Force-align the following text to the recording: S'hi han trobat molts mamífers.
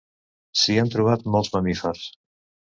S'hi 0.61 0.77
han 0.83 0.89
trobat 0.95 1.27
molts 1.37 1.53
mamífers. 1.57 2.09